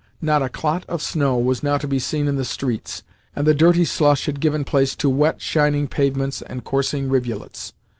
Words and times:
Not 0.19 0.41
a 0.41 0.49
clot 0.49 0.83
of 0.87 0.99
snow 0.99 1.37
was 1.37 1.61
now 1.61 1.77
to 1.77 1.87
be 1.87 1.99
seen 1.99 2.27
in 2.27 2.35
the 2.35 2.43
streets, 2.43 3.03
and 3.35 3.45
the 3.45 3.53
dirty 3.53 3.85
slush 3.85 4.25
had 4.25 4.39
given 4.39 4.63
place 4.63 4.95
to 4.95 5.11
wet, 5.11 5.43
shining 5.43 5.87
pavements 5.87 6.41
and 6.41 6.63
coursing 6.63 7.07
rivulets. 7.07 7.73